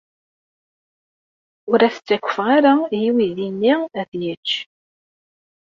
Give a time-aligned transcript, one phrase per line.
[1.71, 4.49] Ur as-ttakf ara i uydi-nni ad yečč.